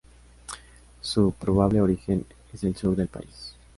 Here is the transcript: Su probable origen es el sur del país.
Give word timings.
Su 1.01 1.31
probable 1.39 1.79
origen 1.79 2.25
es 2.51 2.63
el 2.63 2.75
sur 2.75 2.95
del 2.95 3.07
país. 3.07 3.55